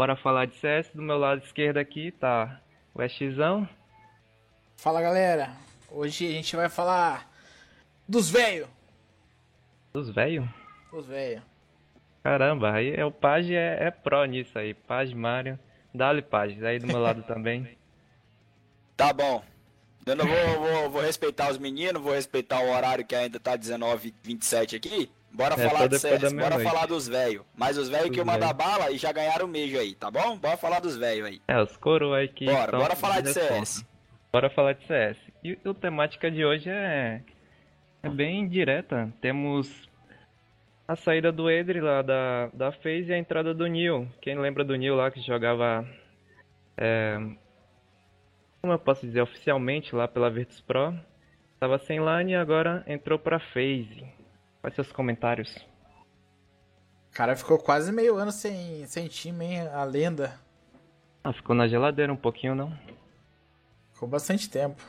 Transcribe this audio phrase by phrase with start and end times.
[0.00, 0.88] Bora falar de CS.
[0.94, 2.58] Do meu lado esquerdo aqui tá
[2.94, 3.68] o Xzão.
[4.78, 5.50] Fala galera,
[5.90, 7.30] hoje a gente vai falar
[8.08, 8.66] dos velho.
[9.92, 10.48] Dos velho?
[10.90, 11.42] Dos velho.
[12.22, 14.72] Caramba, aí é, o Page é, é pró nisso aí.
[14.72, 15.58] Page Mario.
[15.92, 17.68] Dá-lhe Page, aí do meu lado também.
[18.96, 19.44] Tá bom.
[20.06, 23.56] Eu não vou, vou, vou, respeitar os meninos, vou respeitar o horário que ainda tá
[23.56, 25.10] 19h27 aqui.
[25.32, 26.68] Bora é, falar de CS, bora noite.
[26.68, 27.44] falar dos velhos.
[27.56, 30.10] Mas os velhos que eu mando a bala e já ganharam o mês aí, tá
[30.10, 30.36] bom?
[30.36, 31.40] Bora falar dos velhos aí.
[31.46, 32.46] É, os coroa aí que.
[32.46, 33.86] Bora, bora falar de CS.
[34.32, 35.16] Bora falar de CS.
[35.42, 37.22] E a temática de hoje é,
[38.02, 39.12] é bem direta.
[39.20, 39.88] Temos
[40.86, 44.08] a saída do Edri lá da, da FaZe e a entrada do Neil.
[44.20, 45.86] Quem lembra do Neil lá que jogava.
[46.76, 47.16] É,
[48.60, 50.92] como eu posso dizer, oficialmente lá pela Virtus Pro.
[51.60, 54.19] Tava sem line e agora entrou pra FaZe.
[54.60, 55.54] Quais seus comentários?
[57.10, 59.68] O cara ficou quase meio ano sem, sem time, hein?
[59.68, 60.38] A lenda.
[61.24, 62.72] Ah, ficou na geladeira um pouquinho, não?
[63.92, 64.82] Ficou bastante tempo.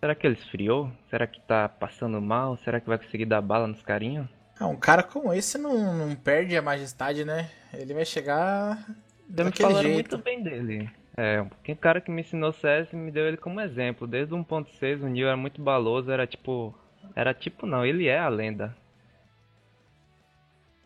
[0.00, 0.90] Será que ele esfriou?
[1.10, 2.56] Será que tá passando mal?
[2.58, 4.28] Será que vai conseguir dar bala nos carinhos?
[4.58, 7.50] Ah, um cara como esse não, não perde a majestade, né?
[7.72, 8.84] Ele vai chegar
[9.28, 9.94] daquele jeito.
[9.94, 10.90] muito bem dele.
[11.16, 14.06] É, o cara que me ensinou CS me deu ele como exemplo.
[14.06, 16.74] Desde o 1.6 o Neil era muito baloso, era tipo...
[17.14, 18.76] Era tipo não, ele é a lenda.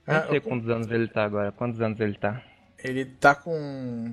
[0.06, 0.42] Não ah, sei eu...
[0.42, 1.52] quantos anos ele tá agora.
[1.52, 2.42] Quantos anos ele tá?
[2.78, 4.12] Ele tá com...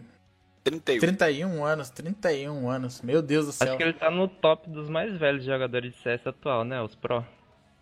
[0.64, 1.00] 31.
[1.00, 3.02] 31 anos, 31 anos.
[3.02, 3.70] Meu Deus do céu.
[3.70, 6.82] Acho que ele tá no top dos mais velhos jogadores de CS atual, né?
[6.82, 7.26] Os Pro.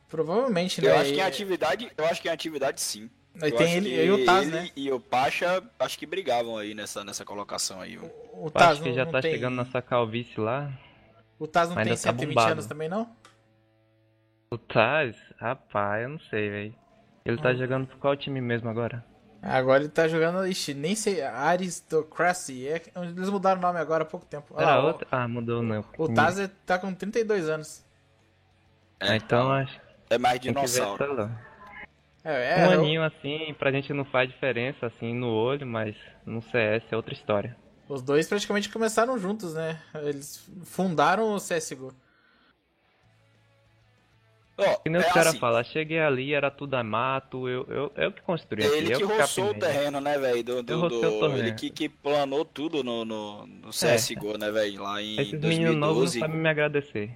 [0.08, 0.90] Provavelmente, né?
[0.90, 3.10] Eu acho que em atividade, eu acho que em atividade sim.
[3.42, 4.70] Aí tem ele e o Taz, né?
[4.76, 7.98] E o Pacha, acho que brigavam aí nessa, nessa colocação aí.
[7.98, 9.32] O, o Taz acho que já tá tem...
[9.32, 10.72] chegando nessa calvície lá.
[11.38, 13.10] O Taz não tem 120 tá anos também, não?
[14.56, 15.18] O Taz?
[15.38, 16.76] Rapaz, eu não sei, velho.
[17.26, 17.58] Ele tá hum.
[17.58, 19.04] jogando por qual time mesmo agora?
[19.42, 22.66] Agora ele tá jogando, ixi, nem sei, Aristocracy.
[22.66, 24.56] É, eles mudaram o nome agora há pouco tempo.
[24.58, 25.06] Ah, outra...
[25.12, 25.84] ah mudou não.
[25.98, 27.84] O Taz tá com 32 anos.
[28.98, 29.78] É, ah, então acho.
[30.10, 31.30] É mais dinossauro.
[32.24, 33.04] É, é, um aninho eu...
[33.04, 37.58] assim, pra gente não faz diferença assim no olho, mas no CS é outra história.
[37.90, 39.82] Os dois praticamente começaram juntos, né?
[39.96, 41.94] Eles fundaram o CSGO.
[44.58, 45.40] Oh, que nem é os caras assim.
[45.40, 49.14] falam, cheguei ali, era tudo a mato, eu, eu, eu que construí Ele aqui, que
[49.14, 50.44] roçou o terreno, né, velho?
[50.44, 54.38] Do, do, do ele que, que planou tudo no, no, no CSGO, é.
[54.38, 54.82] né, velho?
[54.82, 55.50] Lá em Esses 2012.
[55.50, 57.12] meninos novos não sabem me agradecer.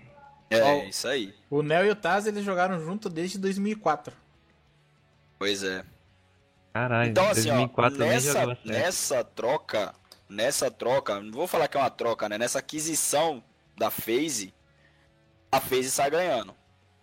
[0.50, 1.34] É, isso aí.
[1.50, 4.14] O Neo e o Taz, eles jogaram junto desde 2004.
[5.38, 5.86] Pois é.
[6.74, 9.94] Caralho, então, assim, 2004 ó, nessa, nessa troca,
[10.28, 12.38] nessa troca, não vou falar que é uma troca, né?
[12.38, 13.42] Nessa aquisição
[13.78, 14.54] da FaZe,
[15.52, 16.54] a FaZe sai ganhando.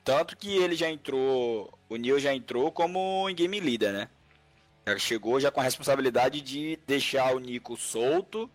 [0.06, 4.09] Tanto que ele já entrou, o Neil já entrou como game leader, né?
[4.87, 8.49] Já chegou já com a responsabilidade de deixar o Nico solto,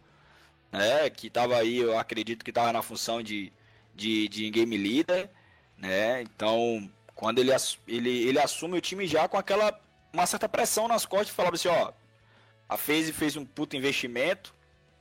[0.71, 1.09] né?
[1.09, 3.51] Que tava aí, eu acredito que tava na função de,
[3.93, 5.29] de, de game leader,
[5.77, 6.21] né?
[6.21, 7.51] Então, quando ele,
[7.85, 9.77] ele, ele assume o time já com aquela
[10.13, 11.91] uma certa pressão nas costas, falava assim, ó,
[12.69, 14.55] a FaZe fez um puto investimento,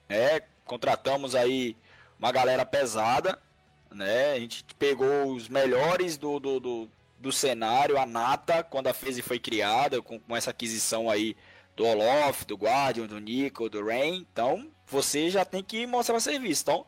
[0.09, 0.41] né?
[0.65, 1.77] Contratamos aí
[2.19, 3.41] uma galera pesada,
[3.91, 4.33] né?
[4.33, 9.23] A gente pegou os melhores do, do, do, do cenário, a nata, quando a FaZe
[9.23, 11.37] foi criada, com, com essa aquisição aí
[11.77, 14.27] do Olof, do Guardian, do Nico, do Rain.
[14.33, 16.63] Então, você já tem que mostrar serviço.
[16.63, 16.87] Então,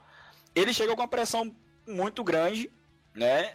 [0.55, 1.55] ele chegou com uma pressão
[1.87, 2.71] muito grande,
[3.15, 3.55] né?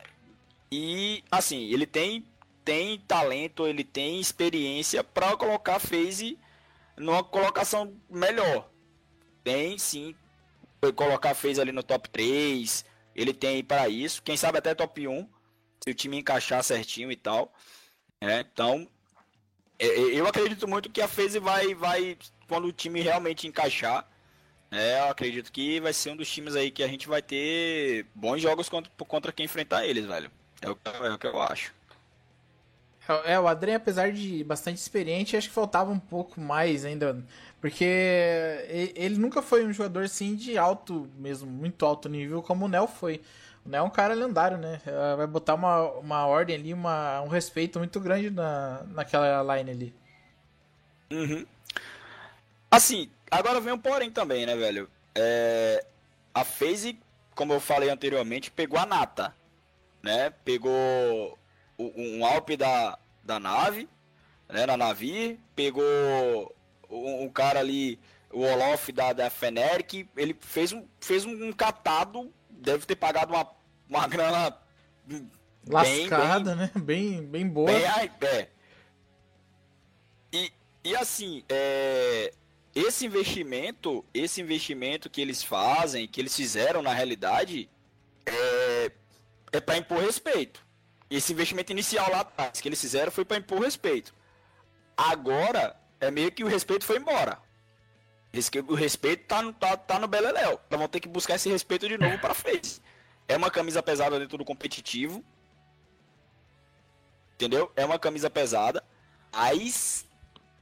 [0.71, 2.25] E, assim, ele tem,
[2.65, 6.37] tem talento, ele tem experiência para colocar a FaZe
[6.97, 8.69] numa colocação melhor.
[9.43, 10.15] Tem, sim,
[10.95, 12.83] colocar a FaZe ali no top 3,
[13.17, 14.21] ele tem para isso.
[14.21, 15.27] Quem sabe até top 1,
[15.83, 17.51] se o time encaixar certinho e tal.
[18.21, 18.87] É, então,
[19.79, 22.17] é, é, eu acredito muito que a FaZe vai, vai,
[22.47, 24.07] quando o time realmente encaixar,
[24.69, 28.05] é, eu acredito que vai ser um dos times aí que a gente vai ter
[28.13, 30.31] bons jogos contra, contra quem enfrentar eles, velho.
[30.61, 31.73] É o, é o que eu acho.
[33.25, 37.23] É, o Adrien, apesar de bastante experiente, acho que faltava um pouco mais ainda.
[37.61, 37.83] Porque
[38.95, 42.87] ele nunca foi um jogador assim de alto, mesmo, muito alto nível, como o Nel
[42.87, 43.21] foi.
[43.65, 44.81] O Nel é um cara lendário, né?
[44.85, 49.71] É, vai botar uma, uma ordem ali, uma, um respeito muito grande na, naquela line
[49.71, 49.95] ali.
[51.11, 51.45] Uhum.
[52.69, 54.89] Assim, agora vem um porém também, né, velho?
[55.15, 55.83] É,
[56.33, 56.99] a FaZe,
[57.33, 59.33] como eu falei anteriormente, pegou a nata,
[60.03, 60.29] né?
[60.43, 61.37] Pegou
[61.77, 63.87] um Alp da, da nave,
[64.49, 65.83] né, na navio, pegou
[66.89, 67.99] um, um, cara ali,
[68.31, 73.47] o Olof da, da Feneric, ele fez um, fez um, catado, deve ter pagado uma,
[73.89, 74.57] uma grana
[75.67, 76.71] lascada, bem, né?
[76.75, 77.71] Bem, bem boa.
[77.71, 77.83] Bem,
[78.21, 78.47] é.
[80.33, 80.51] E,
[80.83, 82.33] E assim, é...
[82.73, 87.69] esse investimento, esse investimento que eles fazem, que eles fizeram na realidade,
[88.25, 88.91] é,
[89.51, 90.66] é para impor respeito.
[91.09, 94.13] Esse investimento inicial lá atrás que eles fizeram foi para impor respeito.
[94.95, 97.39] Agora é meio que o respeito foi embora.
[98.67, 100.59] O respeito tá no, tá, tá no Beleléu.
[100.67, 102.81] Então vão ter que buscar esse respeito de novo para frente.
[103.27, 105.23] É uma camisa pesada dentro do competitivo.
[107.35, 107.71] Entendeu?
[107.75, 108.83] É uma camisa pesada.
[109.31, 109.71] Aí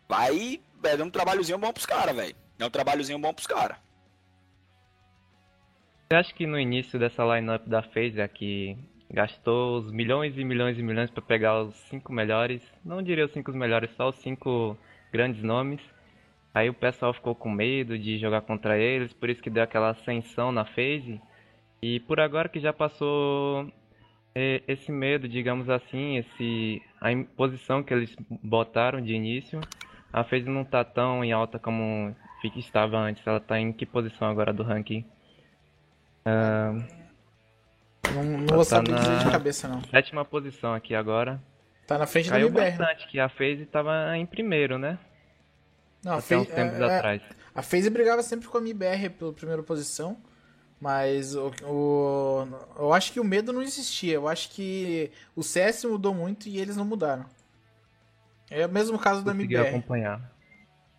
[0.08, 0.62] vai.
[0.84, 2.36] É um trabalhozinho bom pros caras, velho.
[2.60, 3.78] É um trabalhozinho bom pros caras.
[6.10, 8.78] Eu acho que no início dessa lineup da FaZe aqui
[9.16, 13.32] gastou os milhões e milhões e milhões para pegar os cinco melhores, não diria os
[13.32, 14.78] cinco melhores, só os cinco
[15.10, 15.80] grandes nomes.
[16.54, 19.92] Aí o pessoal ficou com medo de jogar contra eles, por isso que deu aquela
[19.92, 21.22] ascensão na FaZe.
[21.82, 23.72] E por agora que já passou
[24.36, 28.14] é, esse medo, digamos assim, esse a imposição que eles
[28.44, 29.62] botaram de início,
[30.12, 32.14] a FaZe não tá tão em alta como
[32.58, 33.26] estava antes.
[33.26, 35.06] Ela tá em que posição agora do ranking?
[36.28, 37.05] Uh,
[38.24, 39.00] não, não vou tá saber na...
[39.00, 39.84] dizer de cabeça, não.
[39.84, 41.42] Sétima posição aqui agora.
[41.86, 42.78] Tá na frente Caiu do MBR.
[42.78, 44.98] bastante, que a FaZe tava em primeiro, né?
[46.04, 47.22] Não, Até FaZe, uns tempos é, é, atrás.
[47.54, 50.18] A FaZe brigava sempre com a MBR pela primeira posição.
[50.80, 52.48] Mas o, o,
[52.78, 54.16] eu acho que o medo não existia.
[54.16, 57.26] Eu acho que o CS mudou muito e eles não mudaram.
[58.50, 59.70] É o mesmo caso da MBR.
[59.70, 60.20] acompanhar.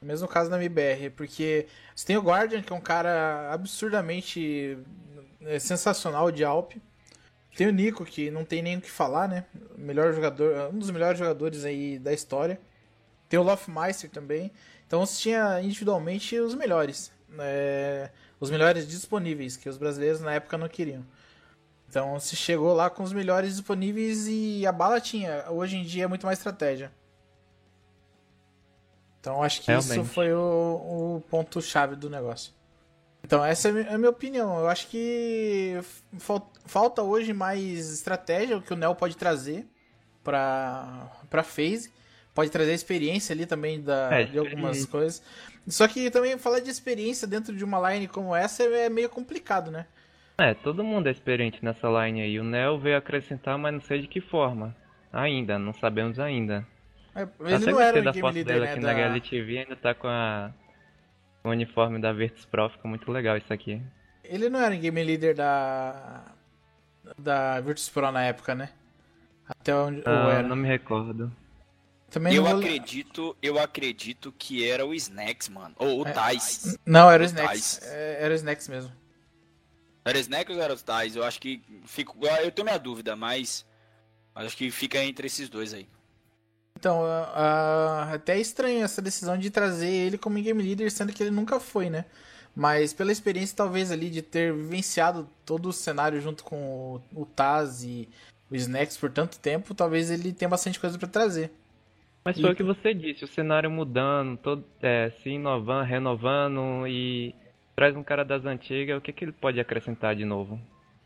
[0.00, 3.52] É o mesmo caso da MBR, porque você tem o Guardian, que é um cara
[3.52, 4.78] absurdamente
[5.42, 6.72] é, sensacional de Alp.
[7.56, 9.44] Tem o Nico, que não tem nem o que falar, né?
[9.78, 12.60] Melhor jogador, um dos melhores jogadores aí da história.
[13.30, 14.52] Tem o Lofmeister também.
[14.86, 17.10] Então você tinha individualmente os melhores.
[17.38, 21.02] É, os melhores disponíveis, que os brasileiros na época não queriam.
[21.88, 25.46] Então se chegou lá com os melhores disponíveis e a bala tinha.
[25.50, 26.92] Hoje em dia é muito mais estratégia.
[29.18, 29.92] Então acho que Realmente.
[29.92, 32.52] isso foi o, o ponto-chave do negócio.
[33.26, 34.60] Então, essa é a minha opinião.
[34.60, 35.76] Eu acho que
[36.64, 39.66] falta hoje mais estratégia, o que o Nel pode trazer
[40.22, 41.90] para pra phase.
[42.32, 45.20] Pode trazer experiência ali também da, é, de algumas coisas.
[45.66, 49.72] Só que também falar de experiência dentro de uma line como essa é meio complicado,
[49.72, 49.86] né?
[50.38, 52.38] É, todo mundo é experiente nessa line aí.
[52.38, 54.76] O Nel veio acrescentar, mas não sei de que forma.
[55.12, 56.64] Ainda, não sabemos ainda.
[57.12, 58.92] É, ele Até não era da foto dele né, aqui da...
[58.92, 60.52] na GLTV, ainda tá com a
[61.48, 63.82] o uniforme da Virtus Pro, fica muito legal isso aqui.
[64.24, 66.24] Ele não era game leader da
[67.18, 68.70] da Virtus Pro na época, né?
[69.48, 70.42] Até onde ah, era.
[70.42, 71.32] não me recordo.
[72.10, 72.56] Também eu vou...
[72.56, 75.74] acredito, eu acredito que era o Snacks, mano.
[75.78, 76.78] Ou o é, Tais.
[76.84, 77.80] Não, era o, o Snacks.
[77.82, 78.92] É, era o Snacks mesmo.
[80.04, 81.16] Era o Snacks ou era o Tais?
[81.16, 83.66] Eu acho que fico, eu tenho minha dúvida, mas
[84.34, 85.88] acho que fica entre esses dois aí.
[86.78, 91.22] Então, uh, até é estranho essa decisão de trazer ele como game leader, sendo que
[91.22, 92.04] ele nunca foi, né?
[92.54, 97.26] Mas pela experiência, talvez, ali, de ter vivenciado todo o cenário junto com o, o
[97.26, 98.08] Taz e
[98.50, 101.50] o Snacks por tanto tempo, talvez ele tenha bastante coisa para trazer.
[102.24, 102.52] Mas foi e...
[102.52, 107.34] o que você disse, o cenário mudando, todo, é, se inovando, renovando e
[107.74, 110.60] traz um cara das antigas, o que, que ele pode acrescentar de novo?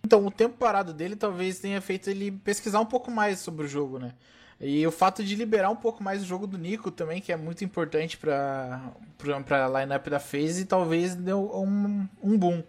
[0.05, 3.69] Então, o tempo parado dele talvez tenha feito ele pesquisar um pouco mais sobre o
[3.69, 4.15] jogo, né?
[4.61, 7.37] E o fato de liberar um pouco mais o jogo do Nico também, que é
[7.37, 8.93] muito importante para
[9.25, 12.63] a lineup da FaZe, talvez deu um, um boom.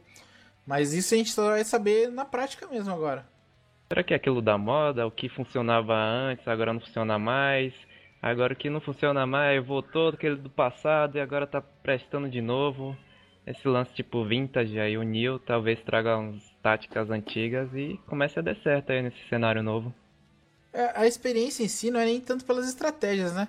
[0.65, 3.25] Mas isso a gente só vai saber na prática mesmo agora.
[3.89, 7.73] Será que é aquilo da moda, o que funcionava antes, agora não funciona mais?
[8.21, 12.39] Agora o que não funciona mais, voltou aquele do passado e agora tá prestando de
[12.39, 12.95] novo.
[13.45, 18.41] Esse lance tipo vintage aí, o Neil talvez traga umas táticas antigas e comece a
[18.41, 19.93] dar certo aí nesse cenário novo.
[20.73, 23.47] É, a experiência em si não é nem tanto pelas estratégias, né?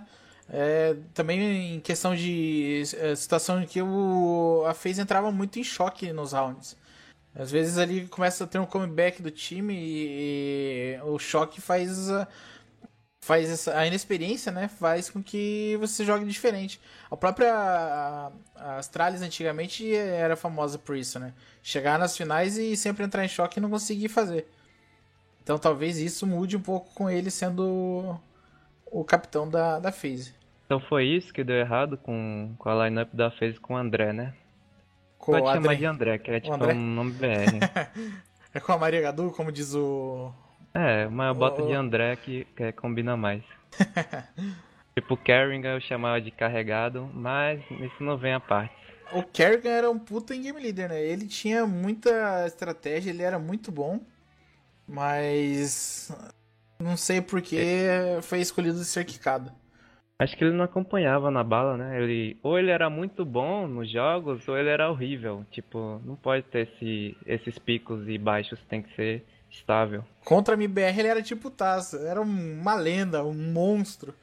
[0.49, 6.13] É, também em questão de é, situação que o, a FaZe entrava muito em choque
[6.13, 6.77] nos rounds.
[7.35, 12.11] Às vezes ali começa a ter um comeback do time e, e o choque faz
[12.11, 12.29] a,
[13.23, 14.69] faz essa, a inexperiência, né?
[14.69, 16.81] Faz com que você jogue diferente.
[17.11, 21.33] A própria a, a Astralis antigamente era famosa por isso, né?
[21.63, 24.47] Chegar nas finais e sempre entrar em choque e não conseguir fazer.
[25.43, 28.19] Então talvez isso mude um pouco com ele sendo
[28.87, 30.35] o capitão da, da FaZe.
[30.65, 34.13] Então foi isso que deu errado com, com a lineup da FaZe com o André,
[34.13, 34.35] né?
[35.19, 36.73] Com Pode chamar de André, que é tipo André?
[36.73, 37.59] um nome BR.
[38.55, 40.33] é com a Maria Gadu, como diz o...
[40.75, 41.67] É, mas eu boto o...
[41.67, 43.43] de André que, que combina mais.
[44.95, 48.75] tipo, Kerrigan eu chamava de carregado, mas isso não vem à parte.
[49.13, 51.03] O Kerrigan era um puta em game leader, né?
[51.03, 54.01] Ele tinha muita estratégia, ele era muito bom.
[54.87, 56.11] Mas
[56.81, 57.59] não sei porque
[58.23, 59.53] foi escolhido ser quicado.
[60.19, 62.01] Acho que ele não acompanhava na bala, né?
[62.01, 65.45] Ele, ou ele era muito bom nos jogos, ou ele era horrível.
[65.51, 70.05] Tipo, não pode ter esse, esses picos e baixos, tem que ser estável.
[70.25, 74.15] Contra a MBR ele era tipo Taz, era uma lenda, um monstro.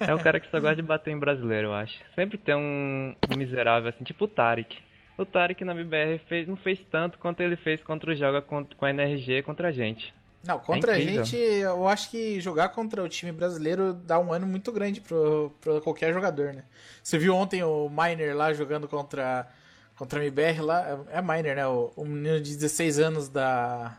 [0.00, 1.94] É o cara que só gosta de bater em brasileiro, eu acho.
[2.14, 4.76] Sempre tem um, um miserável assim, tipo o Tarek.
[5.16, 8.64] O Tarek na MBR fez, não fez tanto quanto ele fez contra o Joga com,
[8.64, 10.14] com a NRG contra a gente.
[10.46, 14.32] Não, contra é a gente, eu acho que jogar contra o time brasileiro dá um
[14.32, 16.64] ano muito grande para qualquer jogador, né?
[17.02, 19.48] Você viu ontem o Miner lá jogando contra,
[19.96, 21.06] contra a MBR lá?
[21.10, 21.66] É, é Miner, né?
[21.66, 23.96] O, o menino de 16 anos da,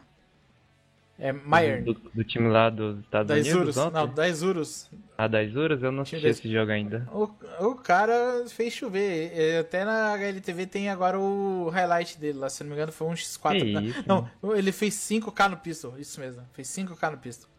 [1.17, 1.83] é Maier.
[1.83, 3.49] Do, do, time lá dos Estados da Unidos?
[3.49, 3.75] Isurus.
[3.75, 4.91] Não, da Isurus.
[5.17, 5.81] Ah, da Isurus?
[5.81, 7.07] Eu não assisti esse jogo ainda.
[7.11, 7.29] O,
[7.61, 9.59] o cara fez chover.
[9.59, 12.49] Até na HLTV tem agora o highlight dele lá.
[12.49, 13.59] Se não me engano, foi um X4.
[13.59, 15.97] Que isso, não, ele fez 5k no pistol.
[15.97, 16.43] Isso mesmo.
[16.51, 17.49] Fez 5k no pistol.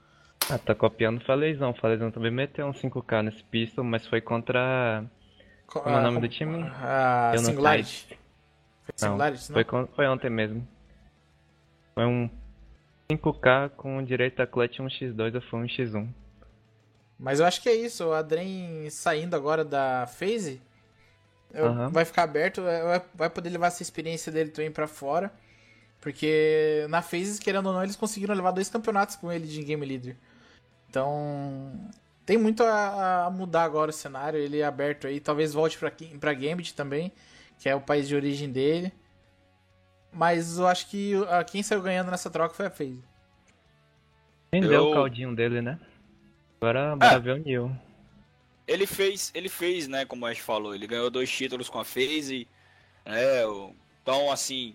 [0.51, 1.71] Ah, tá copiando o Falezão.
[1.71, 5.03] O Falezão também meteu um 5k nesse pistol, mas foi contra.
[5.67, 6.63] Como é o nome do time?
[6.75, 8.19] A Singularity.
[8.85, 9.65] Foi Singularity, não?
[9.65, 10.69] Foi, foi ontem mesmo.
[11.95, 12.29] Foi um
[13.11, 16.09] 5K com direito a clutch 1x2 ou foi 1x1.
[17.19, 18.07] Mas eu acho que é isso.
[18.07, 20.61] O Adren saindo agora da phase
[21.55, 21.89] uhum.
[21.89, 22.63] vai ficar aberto,
[23.15, 25.33] vai poder levar essa experiência dele também para fora.
[26.01, 29.85] Porque na phase, querendo ou não, eles conseguiram levar dois campeonatos com ele de Game
[29.85, 30.17] Leader.
[30.89, 31.73] Então,
[32.25, 34.39] tem muito a, a mudar agora o cenário.
[34.39, 35.21] Ele é aberto aí.
[35.21, 35.79] Talvez volte
[36.21, 37.13] pra Gambit também,
[37.59, 38.93] que é o país de origem dele.
[40.13, 41.13] Mas eu acho que
[41.51, 43.03] quem saiu ganhando nessa troca foi a FaZe.
[44.53, 44.91] Vendeu eu...
[44.91, 45.79] o caldinho dele, né?
[46.61, 47.19] Agora bora é.
[47.19, 47.77] ver o Neil.
[48.67, 51.85] Ele fez, ele fez, né, como a gente falou, ele ganhou dois títulos com a
[51.85, 52.49] FaZe,
[53.05, 53.45] né,
[54.03, 54.75] então assim,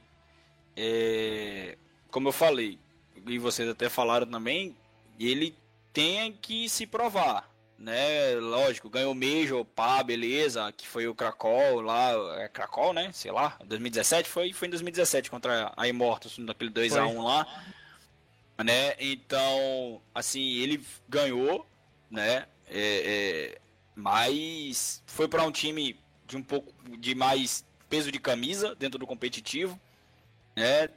[0.77, 1.77] é,
[2.09, 2.79] como eu falei,
[3.27, 4.77] e vocês até falaram também,
[5.19, 5.53] ele
[5.91, 7.49] tem que se provar,
[7.81, 8.35] né?
[8.35, 13.11] Lógico, ganhou Major, pá, beleza, que foi o Krakow lá, é Krakow, né?
[13.11, 17.63] Sei lá, 2017 foi, foi em 2017 contra a Immortals, naquele 2 a 1 lá.
[18.63, 18.93] Né?
[18.99, 21.65] Então, assim, ele ganhou,
[22.09, 22.45] né?
[22.67, 23.57] É, é,
[23.95, 29.07] mas foi para um time de um pouco de mais peso de camisa dentro do
[29.07, 29.79] competitivo,
[30.55, 30.87] né?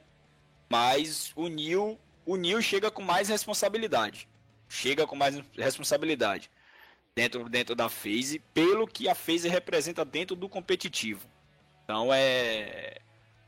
[0.69, 4.27] Mas o Neil, o Neil chega com mais responsabilidade.
[4.69, 6.49] Chega com mais responsabilidade
[7.15, 11.25] dentro, dentro da phase, pelo que a phase representa dentro do competitivo.
[11.83, 12.97] Então é.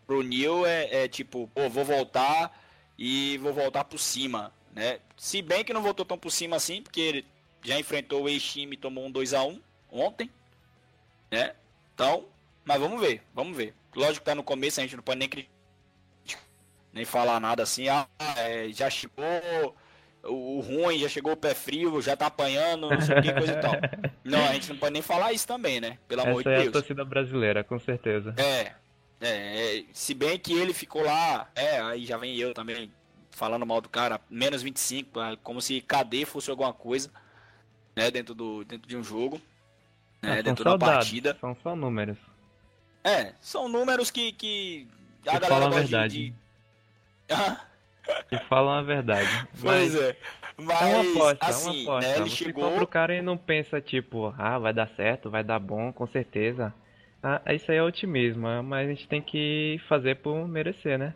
[0.05, 2.57] Pro Neil é, é tipo, pô, vou voltar
[2.97, 4.99] e vou voltar por cima, né?
[5.17, 7.25] Se bem que não voltou tão por cima assim, porque ele
[7.61, 9.59] já enfrentou o ex-time e tomou um 2x1
[9.91, 10.31] ontem,
[11.29, 11.53] né?
[11.93, 12.25] Então,
[12.63, 13.73] mas vamos ver, vamos ver.
[13.93, 15.29] Lógico que tá no começo, a gente não pode nem
[16.93, 18.07] nem falar nada assim, ah,
[18.37, 19.75] é, já chegou
[20.23, 23.53] o ruim, já chegou o pé frio, já tá apanhando, não sei o que, coisa
[23.53, 23.73] e tal.
[24.23, 25.97] Não, a gente não pode nem falar isso também, né?
[26.05, 26.65] Pelo Essa amor de é Deus.
[26.65, 28.33] é a torcida brasileira, com certeza.
[28.35, 28.73] É,
[29.21, 32.91] é, é, se bem que ele ficou lá, é, aí já vem eu também
[33.31, 37.09] falando mal do cara, menos 25, é, como se KD fosse alguma coisa,
[37.95, 39.41] né, dentro, do, dentro de um jogo,
[40.21, 41.37] né, ah, dentro da partida.
[41.39, 42.17] São só números.
[43.03, 44.87] É, são números que, que
[45.25, 46.13] a que galera gosta verdade.
[46.17, 46.29] de...
[46.31, 47.57] de...
[48.29, 49.29] Que falam a verdade.
[49.61, 49.95] Pois mas...
[49.95, 50.15] é.
[50.59, 52.09] Mas, é uma aposta, assim, é uma aposta.
[52.09, 52.63] Né, ele Você chegou...
[52.63, 56.07] compra o cara e não pensa, tipo, ah, vai dar certo, vai dar bom, com
[56.07, 56.73] certeza.
[57.21, 61.13] Ah, isso aí é otimismo, é, mas a gente tem que fazer por merecer, né?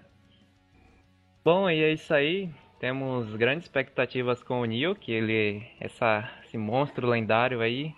[1.44, 2.52] Bom, e é isso aí.
[2.80, 7.94] Temos grandes expectativas com o Neil, que ele, essa, esse monstro lendário aí,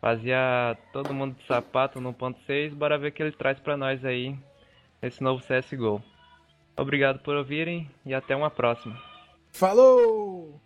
[0.00, 2.74] fazia todo mundo de sapato no ponto 6.
[2.74, 4.36] Bora ver o que ele traz para nós aí,
[5.02, 6.02] esse novo CSGO.
[6.78, 8.96] Obrigado por ouvirem e até uma próxima.
[9.52, 10.60] Falou!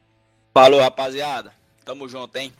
[0.53, 1.55] Falou, rapaziada.
[1.87, 2.53] Tamo junto, hein?